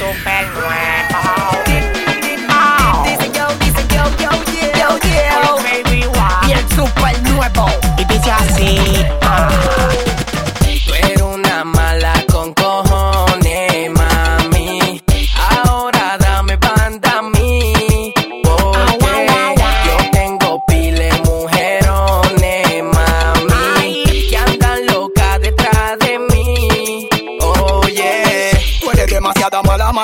[0.00, 0.39] so fast.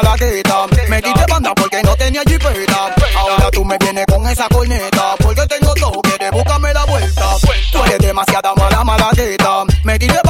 [0.03, 0.67] Demasiada mala, malagueta.
[0.89, 2.95] Me diste banda porque no tenía jipeta.
[3.17, 5.15] Ahora tú me vienes con esa corneta.
[5.19, 7.37] Porque tengo todo, quieres búscame la vuelta.
[7.73, 9.65] Tú eres demasiada mala, malagueta.
[9.85, 10.21] Me diste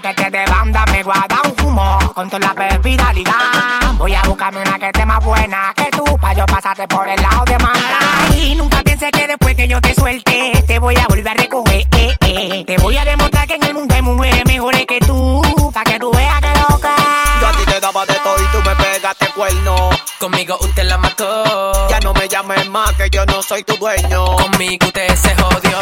[0.00, 3.92] Que te de banda me guarda un humo con toda la bebida ligada.
[3.96, 7.20] Voy a buscarme una que esté más buena que tú, pa' yo pasarte por el
[7.20, 7.98] lado de mala.
[8.36, 11.86] Y nunca pienses que después que yo te suelte, te voy a volver a recoger.
[11.96, 12.64] eh, eh.
[12.64, 15.42] Te voy a demostrar que en el mundo hay mujeres mejores que tú,
[15.74, 16.94] pa' que tú veas que loca.
[17.40, 19.90] Yo a ti te daba de todo y tú me pegaste cuerno.
[20.20, 21.88] Conmigo usted la mató.
[21.88, 24.24] Ya no me llames más que yo no soy tu dueño.
[24.36, 25.78] Conmigo usted se jodió.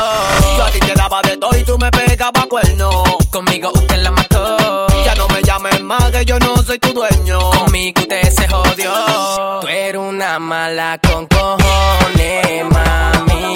[0.56, 3.05] Yo a ti te daba de todo y tú me pegabas cuerno.
[3.37, 4.87] Conmigo usted la mató.
[5.05, 7.39] Ya no me llames más que yo no soy tu dueño.
[7.51, 9.61] Conmigo usted se jodió.
[9.61, 13.55] Tú eres una mala con cojones, mami.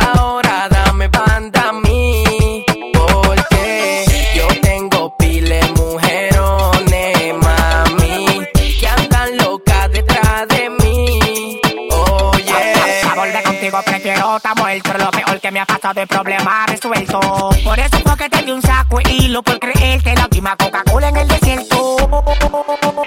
[0.00, 2.64] Ahora dame banda a mí.
[2.94, 8.46] Porque yo tengo pile mujerones, mami.
[8.80, 11.60] Que andan locas detrás de mí.
[11.90, 13.02] Oye.
[13.10, 17.20] A volver contigo prefiero estar muerto Lo peor que me ha pasado es problema resuelto
[17.62, 18.61] Por eso fue que te di un
[18.98, 21.96] de hilo Por creer que la última Coca-Cola en el desierto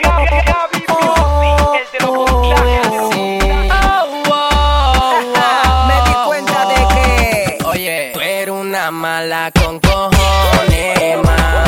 [5.87, 11.64] Me di cuenta de que- Oye, tú eres una mala con cojones, mami.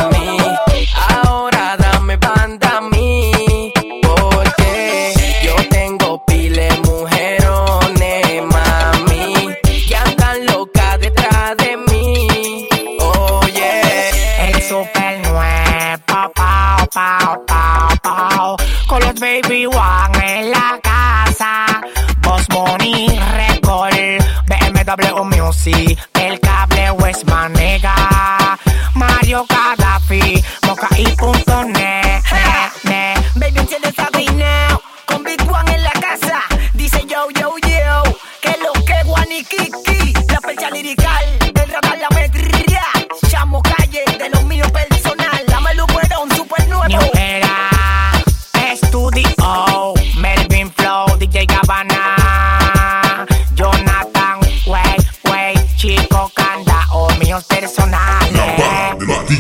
[16.98, 18.58] Pao, pao, pao.
[18.88, 21.66] Con los baby one en la casa.
[22.22, 23.94] Boss Money Record,
[24.48, 28.58] BMW Music, el cable Westman Mega,
[28.96, 32.07] Mario Gaddafi, Moca y punto net,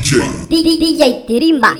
[0.07, 0.21] DJ。
[0.47, 1.75] DJ テリンバ。